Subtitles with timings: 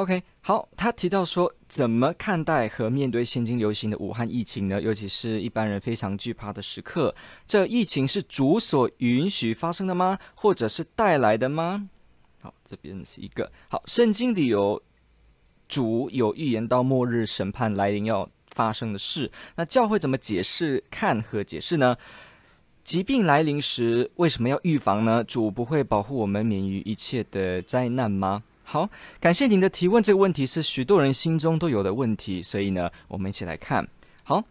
[0.00, 4.80] OK，好，他提到说，怎么看待和面对现今流行的武汉疫情呢？
[4.80, 7.14] 尤其是一般人非常惧怕的时刻，
[7.46, 10.18] 这疫情是主所允许发生的吗？
[10.34, 11.86] 或者是带来的吗？
[12.40, 14.82] 好，这边是一个好，圣经里有
[15.68, 21.94] 主有预言到末日审判来临要发生的事，那教会怎么解释、看和解释呢？
[22.82, 25.22] 疾病来临时，为什么要预防呢？
[25.22, 28.42] 主不会保护我们免于一切的灾难吗？
[28.72, 28.88] 好，
[29.18, 30.00] 感谢您的提问。
[30.00, 33.84] 这个问题是许多人心中都有的问题，所以呢，我们一起来看。
[34.22, 34.44] 好。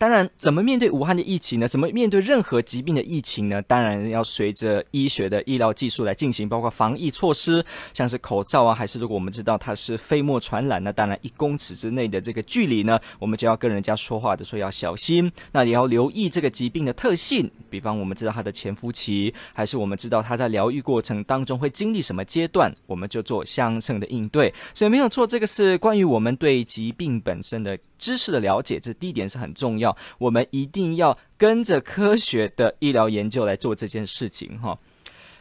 [0.00, 1.68] 当然，怎么面对武汉的疫情呢？
[1.68, 3.60] 怎么面对任何疾病的疫情呢？
[3.60, 15.30] 当然要随着医学的医疗技术来进行，包括防疫措施，像是口罩啊，还是如果我们知道它是飞沫传染，那当然一公尺之内的这个距离呢，我们就要跟人家说话的时候要小心。
[15.52, 24.50] 那也要留意这个疾病的特性，比方我们知道它的潜伏期，还是我们知道它在疗愈过程当中会经历什么阶段，我们就做相称的应对。
[24.72, 29.96] 所以没有错，这个是关于我们对疾病本身的知识的了解，这第一点是很重要。
[30.18, 34.76] 我们一定要跟着科学的医疗研究来做这件事情，哈。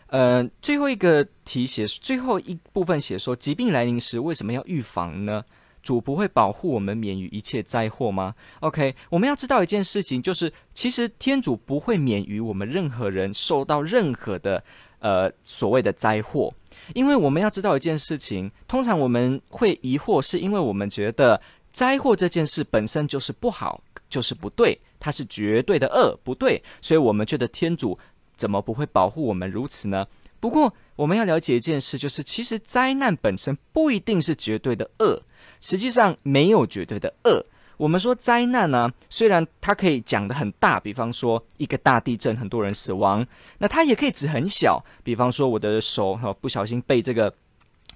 [0.07, 5.43] 呃，最后一个题写，最后一部分写说，疾病来临时为什么要预防呢？
[5.81, 14.63] 主不会保护我们免于一切灾祸吗？OK，我们要知道一件事情，就是其实天主不会免于我们任何人受到任何的
[14.97, 16.51] 呃所谓的灾祸，
[16.95, 21.39] 因为我们要知道一件事情，通常我们会疑惑，是因为我们觉得。
[21.79, 27.97] 灾祸这件事本身就是不好，就是不对，它是绝对的恶，不对，所以我们觉得天主
[28.35, 30.05] 怎么不会保护我们如此呢？
[30.41, 35.21] 不过我们要了解一件事，就是其实灾难本身不一定是绝对的恶，
[35.61, 37.45] 实际上没有绝对的恶。
[37.77, 43.25] 我们说灾难呢，虽然它可以讲得很大，比方说一个大地震，很多人死亡，
[43.59, 47.33] 那它也可以指很小，比方说我的手哈不小心被这个。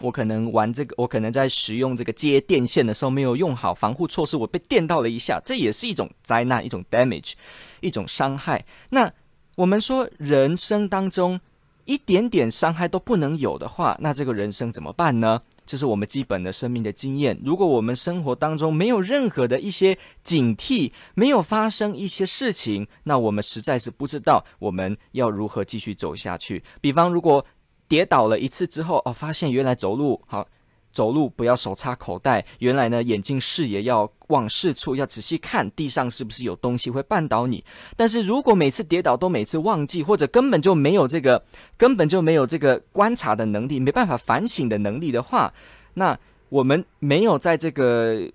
[0.03, 7.31] 我可能玩这个，我可能在使用这个接电线的时候没有用好防护措施，我被电到了一下，这也是一种灾难，一种 damage，
[7.80, 8.66] 一种伤害。
[8.90, 9.09] 那
[9.56, 11.40] 我们说人生当中
[11.86, 15.42] 一点点伤害都不能有的话，那这个人生怎么办呢？
[15.66, 17.40] 这是我们基本的生命的经验。
[17.42, 26.62] 如果我们生活当中没有任何的一些警惕，没有发生一些事情，那我们实在是不知道我们要如何继续走下去。
[26.81, 27.46] 比方如果。
[27.94, 30.44] 跌倒了一次之后，哦，发现原来走路好，
[30.92, 32.44] 走路不要手插口袋。
[32.58, 37.64] 原来呢，眼睛视野要往四处，要仔细看地上是不是有东西会绊倒你。
[37.96, 41.40] 但是如果每次跌倒都每次忘记，或者根本就没有这个，
[41.78, 45.54] 根本就没有这个观察的能力，没办法反省的能力的话，
[45.94, 46.18] 那
[46.50, 48.28] 我们没有在这个。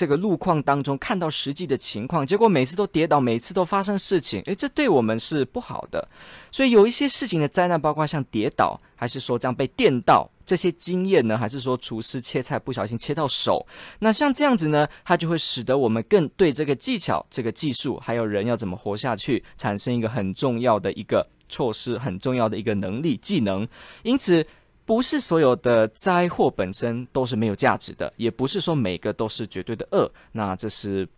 [0.00, 6.08] 这个路况当中看到实际的情况，结果每次都跌倒，每次都发生事情，诶，这对我们是不好的。
[6.50, 13.66] 所以有一些事情的灾难，包括像跌倒，还是说这样被电到，这些经验呢，还是说厨师切菜不小心切到手，
[13.98, 23.68] 那像这样子呢，它就会使得我们更对这个技巧、这个技术，还有人要怎么活下去，产生一个很重要的一个措施，很重要的一个能力、技能。
[24.02, 24.46] 因此。
[24.90, 31.08] 不是所有的灾祸本身都是没有价值的，也不是说每个都是绝对的恶，那这是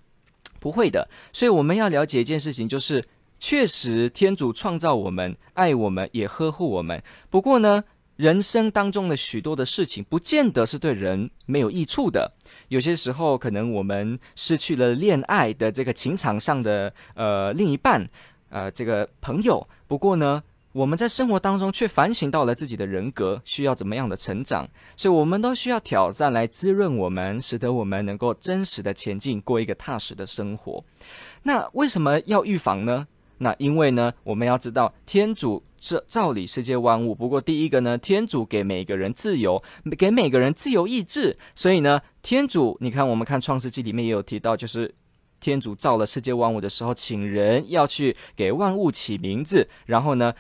[0.61, 1.09] 不会的。
[1.33, 3.03] 所以我们要了解一件事情，就是
[3.39, 7.03] 确实天主创造我们，爱我们，也呵护我们。
[7.31, 7.83] 不过呢，
[8.17, 12.31] 人生当中的许多的事情，不见得是对人没有益处的。
[12.69, 18.07] 有些时候，可能我们失去了恋爱的这个情场上的呃另一半，
[18.51, 19.67] 呃这个朋友。
[19.89, 20.43] 不过呢。
[20.73, 24.67] 我们在生活当中却反省到了自己的人格需要怎么样的成长，
[24.97, 30.83] 所以我们都需要挑战来滋润我们，使得我们能够真实的前进，过一个踏实的生活。
[31.43, 33.07] 那为什么要预防呢？
[33.39, 37.15] 那因为呢，我们要知道天主这造理世界万物。
[37.15, 39.63] 不过第一个呢，天主给每个人自由，
[39.99, 41.37] 给每个人自由意志。
[41.55, 44.95] 所以呢，天主，你看我们看创世纪里面也有提到，就是
[45.41, 50.33] 天主造了世界万物的时候，请人要去给万物起名字，然后呢。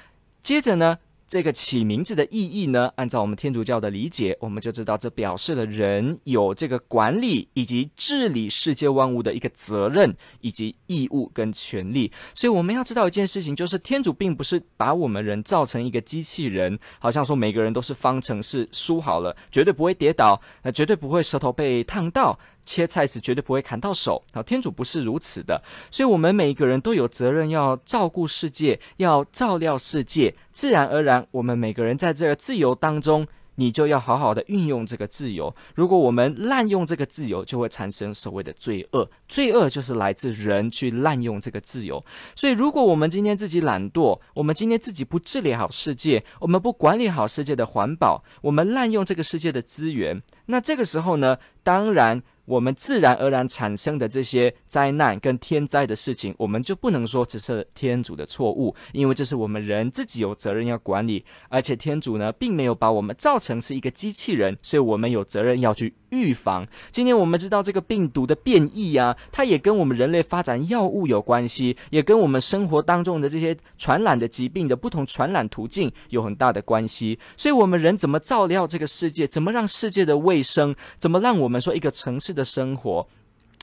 [0.42, 0.98] 接着呢，
[1.28, 12.10] 这个起名字的意义呢，按照我们天主教的理解，我们就知道这表示了人有这个管理以及治理世界万物的一个责任以及义务跟权利。
[12.34, 22.38] 所以我们要知道一件事情，就是天主并不是把我们人造成一个机器人，好像说每个人都是方程式，输好了绝对不会跌倒，呃，绝对不会舌头被烫到。
[22.64, 24.22] 切菜时绝对不会砍到手。
[24.32, 30.34] 好，天主不是如此的，所以我们每一个人都有责任要照顾世界，要照料世界。
[30.52, 33.26] 自然而然，我们每个人在这个自由当中。
[33.56, 35.54] 你就要好好的运用这个自由。
[35.74, 39.08] 如果我们滥用这个自由，就会产生所谓的罪恶。
[39.28, 42.02] 罪恶就是来自人去滥用这个自由。
[42.34, 52.22] 所以，如果我们今天自己懒惰，我们今天自己不治理好世界，我们不管理好世界的环保，我们滥用这个世界的资源，那这个时候呢，当然。
[52.44, 66.64] 我们自然而然产生的这些灾难跟天灾的事情，我们就不能说只是天主的错误，因为这是我们人自己有责任要管理，而且天主呢，并没有把我们造成是一个机器人，所以我们有责任要去预防。
[66.92, 77.18] 今天我们知道这个病毒的变异啊，它也跟我们人类发展药物有关系，也跟我们生活当中的这些传染的疾病的不同传染途径有很大的关系。
[77.36, 83.08] 所以，我们人怎么照料这个世界，怎么让世界的卫生，怎么让我们说一个城市的生活。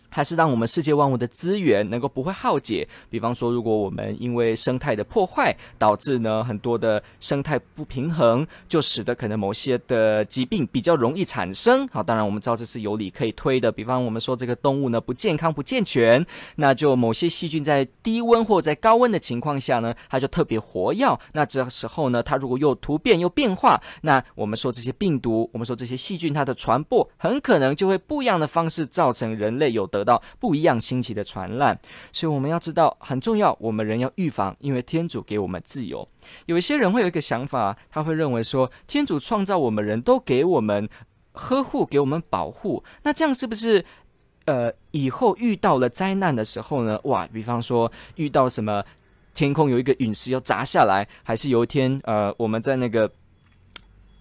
[0.09, 2.87] 还是让我们世界万物的资源能够不会耗竭。
[3.09, 11.87] 比方说，如果我们因为生态的破坏，导致呢很多的生态不平衡，就使得可能某些的疾病比较容易产生。
[11.89, 13.71] 好，当然我们知道这是有理可以推的。
[13.71, 16.25] 比方我们说这个动物呢不健康不健全，
[16.55, 21.19] 那就某些细菌在低温或在高温的情况下呢，它就特别活跃。
[21.33, 31.77] 那这时候呢，它如果又突变又变化，那我们说这些病毒，我们说这些细菌，它的传播很可能就会不一样的方式造成人类有的得到不一样新奇的传染，
[32.13, 36.07] 所以我们要知道很重要，我们人要预防，因为天主给我们自由。
[36.45, 40.87] 有一些人会有一个想法，他会认为说，天主创造我们人都给我们
[41.33, 43.83] 呵护，给我们保护，那这样是不是
[44.45, 46.97] 呃以后遇到了灾难的时候呢？
[47.03, 48.81] 哇，比方说遇到什么
[49.33, 53.11] 天空有一个陨石要砸下来，还是有一天呃我们在那个。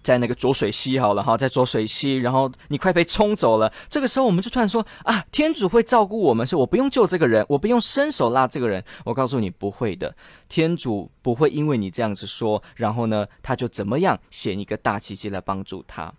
[0.08, 3.70] 在那个浊水溪好了哈，在浊水溪，然后你快被冲走了。
[3.90, 8.82] 这个时候，我们就突然说啊，天主会照顾我们，说我不用救这个人，我不用伸手拉这个人。
[9.04, 10.16] 我告诉你，不会的，
[10.48, 16.10] 天主不会因为你这样子说，然后呢，他就怎么样显一个大奇迹来帮助他。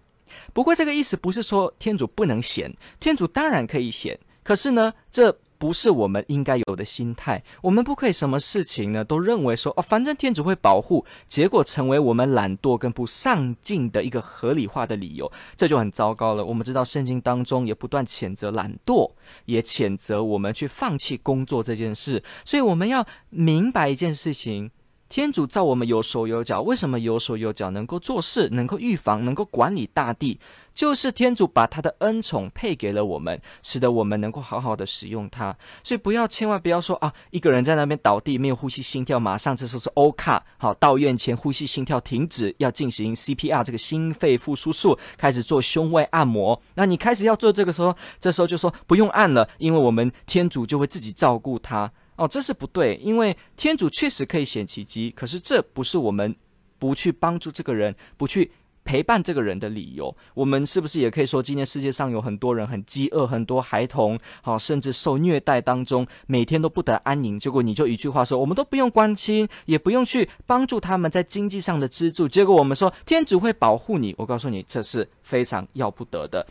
[0.53, 5.35] 不过这个意思不是说天主不能显，天主当然可以显，可是呢，这。
[5.59, 16.44] 不是我们应该有的心态，我们不可以什么事情呢都认为说哦，反正天主会保护，结果成为我们懒惰跟不上进的一个合理化的理由，这就很糟糕了。
[16.45, 19.11] 我们知道圣经当中也不断谴责懒惰，
[19.45, 24.71] 也谴责我们去放弃工作这件事，所以我们要明白一件事情。
[25.09, 30.39] 天主造我们有手有脚，为什么有手有脚能够做事，能够预防，能够管理大地？
[30.75, 35.57] 就是天主把他的恩宠配给了我们，使得我们能够好好的使用它。
[35.83, 46.61] 所以不要，千万不要说啊，一个人在那边倒地，没有呼吸心跳，马上这时候是欧卡，好，到院前呼吸心跳停止，要进行 CPR 这个心肺复苏术，开始做胸外按摩。
[46.75, 51.91] 那你开始要做这个时候，这时候就说不用按了，因为我们天主就会自己照顾他。
[52.19, 56.36] 哦，这是不对，因为天主确实可以显奇迹，可是这不是我们
[56.77, 58.51] 不去帮助这个人、不去
[58.89, 60.18] 陪伴这个人的理由。
[60.33, 67.39] 我们是不是也可以说，今天世界上有很多人很饥饿，很多孩童，好，甚至受虐待当中，每天都不得安宁。
[67.39, 72.27] 结果你就一句话说，我们都不用关心，也不用去帮助他们在经济上的资助。
[72.27, 76.47] 结果我们说天主会保护你，我告诉你，这是非常要不得的。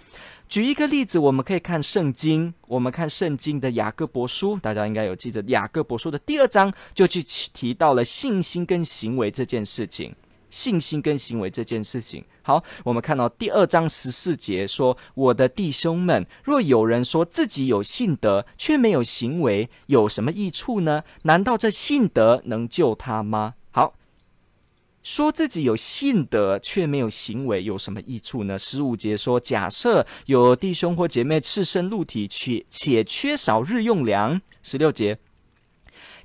[0.48, 7.20] 举一个例子，我们可以看圣经，我们看圣经的雅各伯书，大家应该有记得，雅各伯书的第二章就去
[7.52, 10.14] 提到了信心跟行为这件事情。
[10.50, 21.02] 信心跟行为这件事情，好，我们看到第二章十四节说：“我的弟兄们，若有人说自己有信德，却没有行为，有什么益处呢？
[21.22, 23.94] 难道这信德能救他吗？”好
[25.02, 28.58] 说自己有信德却没有行为，有什么益处呢？
[28.58, 34.40] 十五节说：假设有弟兄或姐妹赤身露体，且且缺少日用粮。
[34.62, 35.18] 十六节，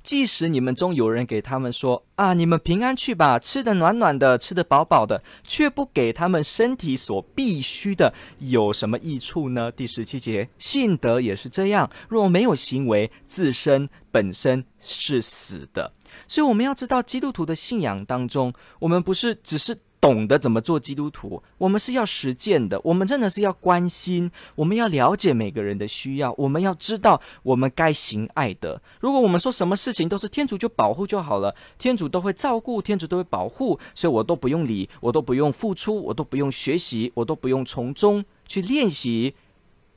[0.04, 9.72] 即使你们中有人给他们说：啊，你们平安去吧，吃得暖暖的，吃得饱饱的，却不给他们身体所必须的，有什么益处呢？
[9.72, 15.90] 第十七节，信德也是这样，若没有行为，自身本身是死的。
[16.28, 22.78] 所以我们要知道，基督徒的信仰当中，我们不是只是懂得怎么做基督徒，我们是要实践的。
[22.84, 28.82] 我们真的是要关心，我们要了解每个人的需要，我们要知道我们该行爱的。
[29.00, 39.34] 如果我们说什么事情都是天主就保护就好了，天主都会照顾，天主都会保护，所以我都不用理，我都不用付出，我都不用学习，我都不用从中去练习，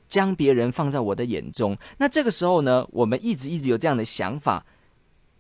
[0.08, 1.78] 将别人放在我的眼中。
[1.98, 4.66] 那这个时候呢，我们一直一直有这样的想法。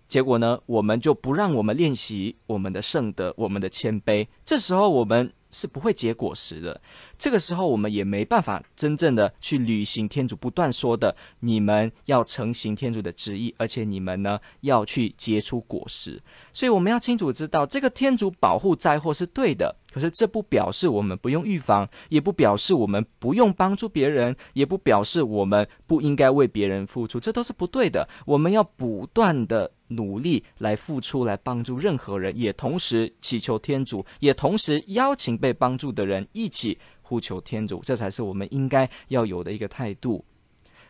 [0.08, 4.28] 结果呢，我们就不让我们练习我们的圣德，我们的谦卑。
[4.46, 6.80] 这时候，我们是不会结果实的。
[7.18, 16.22] 这个时候，我们也没办法真正的去履行天主不断说的：你们要诚行天主的旨意，而且你们呢要去结出果实。
[16.54, 19.76] 所以，我们要清楚知道，这个天主保护灾祸是对的。
[19.94, 27.20] 可是，这不表示我们不用预防，也不表示我们不用帮助别人，也不表示我们不应该为别人付出。
[27.20, 28.08] 这都是不对的。
[28.25, 36.77] 我们要不断的努力来付出，来帮助任何人，也同时祈求天主，也同时邀请被帮助的人一起。
[37.01, 40.25] 呼求天主，这才是我们应该要有的一个态度。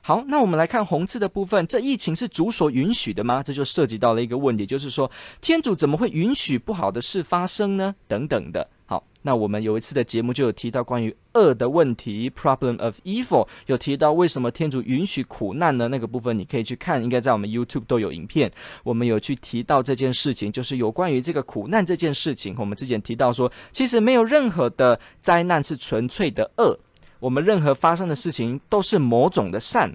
[0.07, 3.43] 好，那我们来看红字的部分，这疫情是主所允许的吗？
[3.43, 5.11] 这就涉及到了一个问题，就是说
[5.41, 7.93] 天主怎么会允许不好的事发生呢？
[8.07, 8.69] 等等的。
[8.85, 15.89] 好，那我们有一次的节目就有提到关于恶的问题，problem of evil，有提到为什么天主允许苦难呢？
[15.89, 18.49] 那个部分你可以去看，应该在我们 YouTube 都有影片，
[18.85, 22.55] 我们有去提到这件事情，就是有关于这个苦难这件事情。
[22.57, 26.79] 我们之前提到说，其实没有任何的灾难是纯粹的恶，
[27.19, 29.93] 我们任何发生的事情都是某种的善。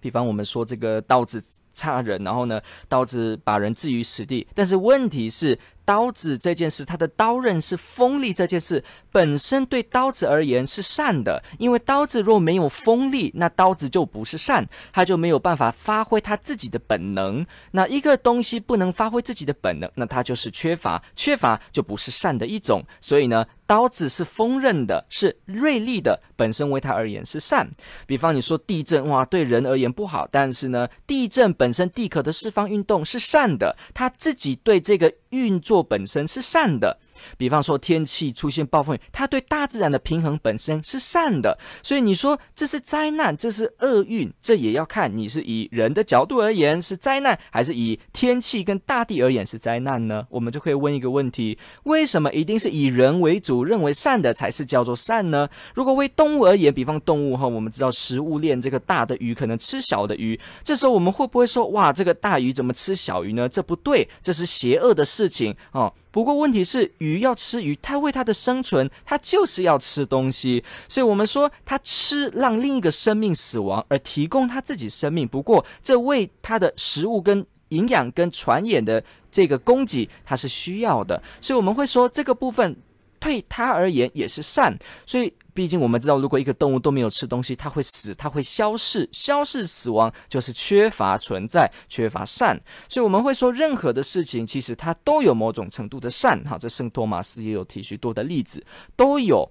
[0.00, 1.42] 比方我们说这个刀子
[1.72, 5.58] 插人，然后呢，刀子把人置于死地，但是问题是。
[5.84, 17.44] 刀子这件事，它的刀刃是锋利，这件事本身对刀子而言是善的，因为刀子若没有锋利，那刀子就不是善，它就没有办法发挥它自己的本能。
[17.72, 22.84] 那一个东西不能发挥自己的本能，那它就是缺乏，缺乏就不是善的一种。
[23.00, 27.70] 所以呢，刀子是锋刃的，是锐利的，本身为它而言是善。
[28.06, 35.82] 比方你说地震，哇，对人而言不好，但是呢，地震本身地壳的释放运动是善的，它自己对这个运作。
[35.82, 36.98] 本身是善的，
[37.36, 50.26] 比方说天气出现暴风雨，它对大自然的平衡本身是善的，所以你说这是灾难，这是厄运，这也要看你是以人的角度而言是灾难，还是以天气跟大地而言是灾难呢？
[50.30, 55.48] 我们就可以问一个问题：为什么一定是以人为主，认为善的才是叫做善呢？
[55.74, 63.48] 如果为动物而言，比方动物哈，我们知道食物链这个大的鱼可能吃小的鱼，这时候我们会不会说哇，这个大鱼怎么吃小鱼呢？
[63.48, 65.54] 这不对，这是邪恶的事情。
[65.72, 75.26] 哦，不过问题是，鱼要吃鱼，它为它的生存，它就是要吃东西，所以我们说它吃让另一个生命死亡，而提供它自己生命。
[75.26, 82.76] 不过，这为它的食物跟营养跟传染的这个供给，它是需要的，所以我们会说这个部分
[83.18, 85.32] 对它而言也是善，所以。
[85.54, 92.58] 毕竟我们知道，如果一个动物都没有吃东西，它会死，它会消逝，消逝死亡就是缺乏存在，缺乏善。
[92.88, 96.42] 所以我们会说，任何的事情其实它都有某种程度的善。
[96.44, 98.64] 哈，这圣托马斯也有提许多的例子，
[98.96, 99.50] 都有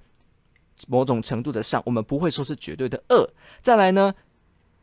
[0.88, 1.82] 某种程度的善。
[1.86, 3.30] 我们不会说是绝对的恶。
[3.62, 4.14] 再来呢，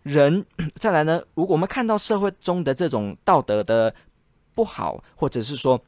[0.04, 0.46] 人，
[0.76, 3.94] 再来呢，如果我们看到社会中的这种道德的
[4.54, 5.82] 不好，或者是说。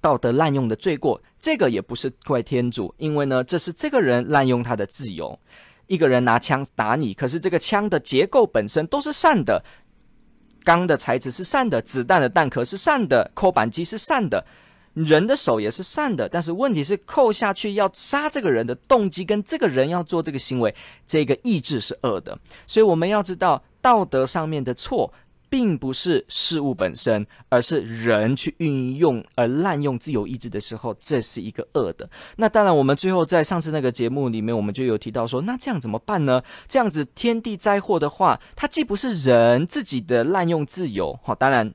[0.00, 5.38] 道德滥用的罪过，这个也不是怪天主，因为呢，这是这个人滥用他的自由。
[5.86, 9.64] 一个人拿枪打你，可是这个枪的结构本身都是善的，
[10.62, 14.44] 钢的材质是善的，子弹的弹壳是善的，扣扳机是善的，
[14.92, 16.28] 人的手也是善的。
[16.28, 20.74] 但是问题是，扣下去要杀这个人的动机跟这个人要做这个行为，
[21.06, 22.38] 这个意志是恶的。
[22.66, 25.12] 所以我们要知道道德上面的错。
[25.50, 32.08] 并不是事物本身，而是人去运用而滥用自由意志的时候，这是一个恶的。
[32.36, 36.42] 那当然，我们最后在上次那个节目里面，我们就有提到说，那这样怎么办呢？
[36.68, 41.74] 这样子天地灾祸的话，它既不是人自己的滥用自由，好，当然。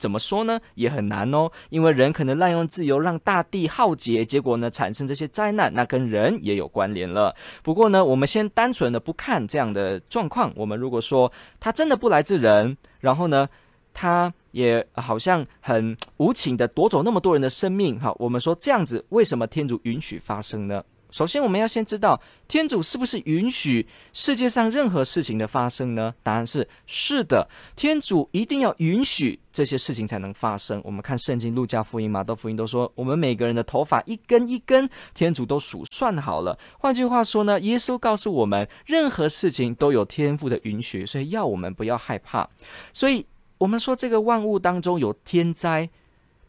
[0.00, 0.58] 怎么说呢？
[0.74, 7.36] 也很难哦，因为人可能滥用自由，让大地浩劫，结果呢产生这些灾难，那跟人也有关联了。
[7.62, 10.50] 不过呢，我们先单纯的不看这样的状况。
[10.56, 11.30] 我们如果说
[11.60, 13.46] 他真的不来自人，然后呢，
[13.92, 20.82] 他也好像很无情的夺走那么多人的生命，好，我们说这样子，为什么天主允许发生呢？
[21.10, 26.14] 首先，我们要先知道天主是不是允许世界上任何事情的发生呢？
[26.22, 30.80] 答案是是的，天主一定要允许这些事情才能发生。
[30.84, 36.58] 我们看圣经、路加福音、马窦福音都说，我们每个人的头发一根一根，天主都数算好了。
[36.78, 42.48] 换句话说呢，耶稣告诉我们，任何事情都有天父的允许，所以要我们不要害怕。
[42.92, 43.26] 所以，
[43.58, 45.90] 我们说这个万物当中有天灾。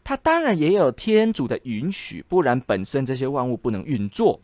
[0.04, 4.40] 它当然也有天主的允许，不然本身这些万物不能运作，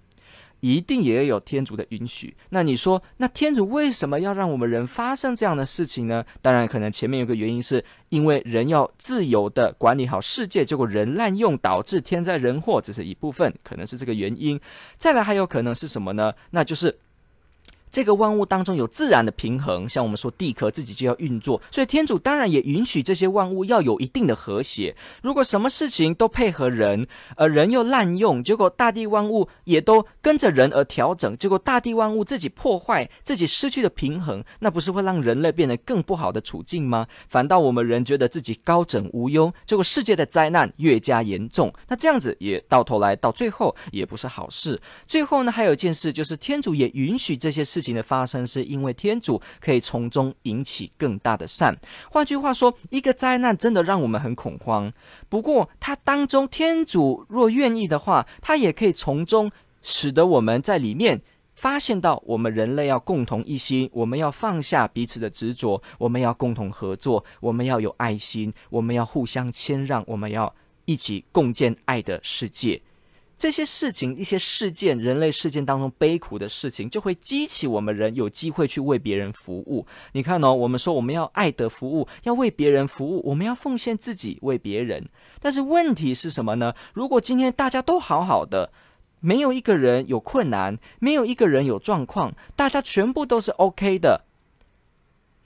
[0.61, 2.37] 一定也要有天主的允许。
[2.50, 6.25] 那你说，那天主为什么要让我们人发生这样的事情呢？
[6.43, 14.61] 当然，可能前面有个原因，是因为人要自由的管理好世界，结果人滥用，导致天灾人祸，这是一部分，可能是这个原因。
[14.97, 16.33] 再来还有可能是什么呢？
[16.50, 16.99] 那就是
[17.90, 24.95] 这个万物当中有自然的平衡，像我们说地壳自己就要运作，所以天主当然也允许这些万物要有一定的和谐。
[25.23, 37.07] 如果什么事情都配合人，而人又滥用，结果大地万物也都跟着人而调整，结果大地万物自己破坏，自己失去了平衡，那不是会让人类变得更不好的处境吗？
[37.28, 44.78] 反倒我们人觉得自己高枕无忧，结果世界的灾难越加严重，那这样子也到头来到最后也不是好事。
[45.07, 47.77] 最后呢，还有一件事就是天主也允许这些事。
[47.78, 51.78] 事情的发生是因为天主可以从中引起更大的善。
[52.11, 54.92] 换句话说，一个灾难真的让我们很恐慌。
[55.28, 61.23] 不过，它当中天主若愿意的话，他也可以从中使得我们在里面
[61.54, 70.52] 发现到，我们人类要共同一心，我们要放下彼此的执着，我们要共同合作，我们要有爱心，我们要互相谦让，我们要
[70.85, 72.82] 一起共建爱的世界。
[73.38, 79.87] 这些事情、一些事件、人类事件当中悲苦的事情，就会激起我们人有机会去为别人服务。
[80.12, 85.09] 你看哦，我们说我们要爱的服务，要为别人服务，我们要奉献自己为别人。
[85.40, 86.75] 但是问题是什么呢？
[86.92, 88.73] 如果今天大家都好好的，
[89.21, 94.25] 没有一个人有困难，没有一个人有状况，大家全部都是 OK 的。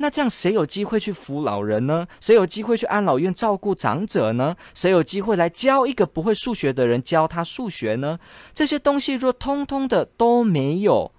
[0.02, 2.04] 那这样谁有机会去扶老人呢？
[2.20, 4.56] 谁有机会去安老院照顾长者呢？
[4.74, 8.18] 谁有机会来教一个不会数学的人教他数学呢？
[8.52, 11.12] 这些东西若通通的都没有，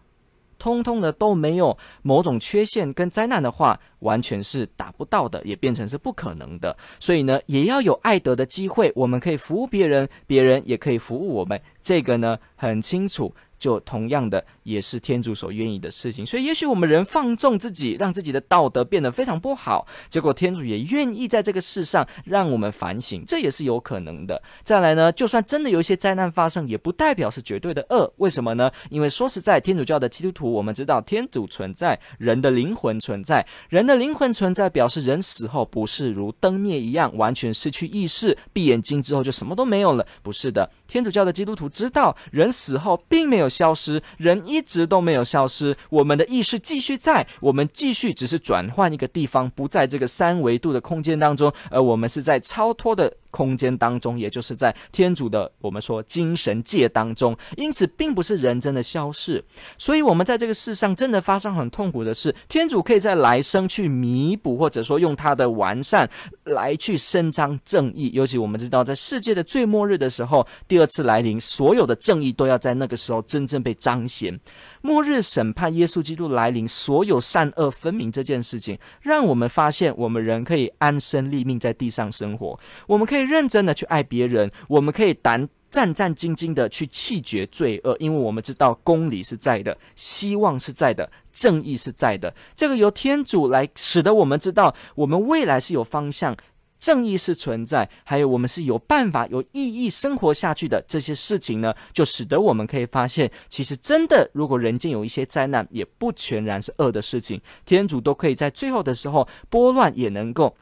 [0.60, 6.76] 通通的都没有某种缺陷跟灾难的话，完全是达不到的，也变成是不可能的。
[7.00, 11.58] 所以呢，也要有爱德的机会，我们可以服务别人，别人也可以服务我们。
[11.82, 13.34] 这个呢，很清楚。
[13.64, 16.26] 就同样的，也是天主所愿意的事情。
[16.26, 24.44] 所以，也许我们人放纵自己，让自己的道德变得非常不好，结果天主也愿意在这个世上让我们反省，这也是有可能的。
[24.64, 28.14] 再来呢，就算真的有一些灾难发生，也不代表是绝对的恶。
[28.18, 28.70] 为什么呢？
[28.90, 40.06] 因为说实在，天主教的基督徒，我们知道天主存在，人的灵魂存在，人的灵魂存在，表示人死后不是如灯灭一样，完全失去意识，闭眼睛之后就什么都没有了。
[40.22, 43.53] 不是的，天主教的基督徒知道，人死后并没有。
[43.54, 53.14] 消失，人一直都没有消失，我们的意识继续在，我们继续只是转换一个地方，不在这个三维度的空间当中，而我们是在超脱的。
[53.34, 59.44] 空间当中，也就是在天主的我们说精神界当中，因此并不是人真的消逝。
[59.80, 66.08] 所以，我们在这个世上真的发生很痛苦的事，天主可以在来生去弥补，或者说用他的完善
[66.44, 68.12] 来去伸张正义。
[68.14, 74.40] 尤其我们知道，在世界的最末日的时候，第二次来临，所有的正义都要在那个时候真正被彰显。
[74.86, 92.36] 末日审判，耶稣基督来临，所有善恶分明这件事情，让我们发现，我们人可以安身立命在地上生活，我们可以认真的去爱别人，我们可以胆战战兢兢的去弃绝罪恶，因为我们知道公理是在的，希望是在的，正义是在的。
[92.54, 96.36] 这个由天主来使得我们知道，我们未来是有方向。
[96.84, 110.58] 正义是存在，还有我们是有办法、有意义生活下去的这些事情呢，就使得我们可以发现，其实真的，如果人间有一些灾难，也不全然是恶的事情，天主都可以在最后的时候拨乱，也能够。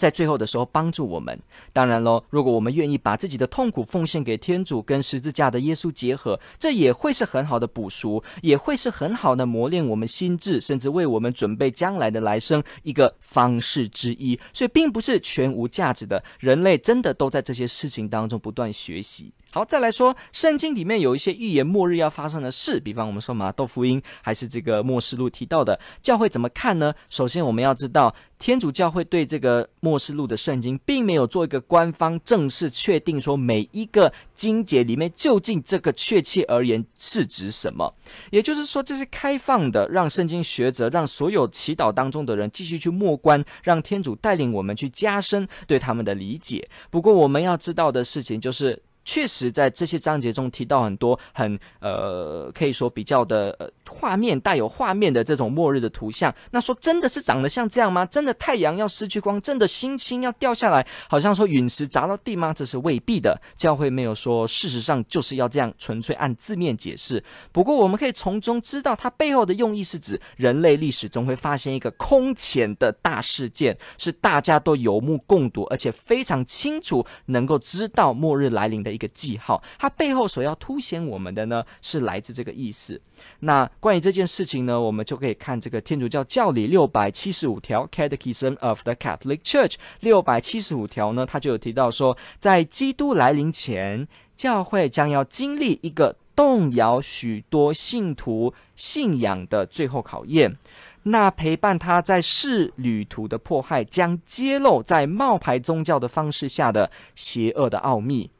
[0.00, 1.38] 在最后的时候帮助我们。
[1.74, 14.40] 当然喽，如果我们愿意把自己的痛苦奉献给天主，跟十字架的耶稣结合，这也会是很好的补赎，也会是很好的磨练我们心智，甚至为我们准备将来的来生一个方式之一。
[14.54, 16.24] 所以，并不是全无价值的。
[16.38, 19.34] 人类真的都在这些事情当中不断学习。
[19.52, 26.94] 好，再来说，圣经里面有一些预言末日要发生的事，比方我们说马窦福音，还是这个末世录提到的，教会怎么看呢？
[27.08, 37.92] 首先，我们要知道，天主教会对这个末世录的圣经，并没有做一个官方正式确定，说每一个经节里面究竟这个确切而言是指什么。
[38.30, 46.68] 也就是说，这是开放的，让圣经学者，让所有祈祷当中的人继续去默观，让天主带领我们去加深对他们的理解。
[46.88, 48.80] 不过，我们要知道的事情就是。
[49.04, 56.32] 确实，在这些章节中提到很多很呃，可以说比较的呃画面，带有画面的这种末日的图像。
[56.50, 58.04] 那说真的是长得像这样吗？
[58.06, 62.52] 真的太阳要失去光，真的星星要掉下来，好像说陨石砸到地吗？
[62.52, 63.40] 这是未必的。
[63.56, 67.24] 教会没有说，事实上就是要这样，纯粹按字面解释。
[67.52, 78.89] 不过我们可以从中知道，它背后的用意是指人类历史中会发现一个空前的大事件，是大家都有目共睹，而且非常清楚能够知道末日来临的。
[78.92, 83.00] 一个记号，它背后所要凸显我们的呢，是来自这个意思。
[83.40, 100.56] 那关于这件事情呢，我们就可以看这个天主教教理六百七十五条 （Catechism of the Catholic Church） 六百七十五条呢，它就有提到说，在基督来临前，教会将要经历一个动摇许多信徒信仰的最后考验。
[101.04, 108.30] 那陪伴他在世旅途的迫害，将揭露在冒牌宗教的方式下的邪恶的奥秘。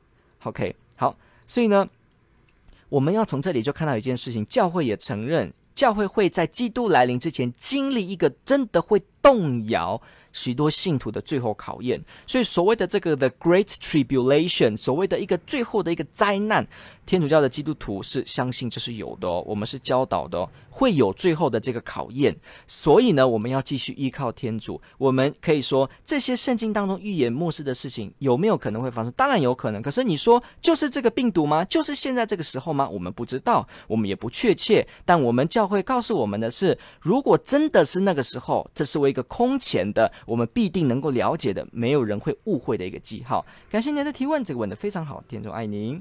[0.45, 1.89] OK，好，所以呢，
[2.89, 10.01] 我们要从这里就看到一件事情：教会也承认，教会会在基督来临之前经历一个真的会动摇。
[10.33, 16.65] 许多信徒的最后考验，所以所谓的这个 The Great Tribulation，所谓的一个最后的一个灾难，
[17.11, 22.33] 天主教的基督徒是相信这是有的哦，我们是教导的，会有最后的这个考验，
[22.69, 24.81] 所以呢，我们要继续依靠天主。
[24.97, 29.13] 我们可以说，这些圣经当中预言末世的事情有没有可能会发生？
[29.17, 29.83] 当然有可能。
[29.83, 31.65] 可是你说就是这个病毒吗？
[31.65, 32.89] 就是现在这个时候吗？
[32.89, 34.87] 我们不知道，我们也不确切。
[35.05, 40.09] 但我们教会告诉我们的是，如果真的是那个时候，这是为一个空前的。
[40.27, 43.45] 我们必定能够了解的，没有人会误会的一个记号。
[43.69, 46.01] 感谢您的提问，这个问得非常好，天主爱您。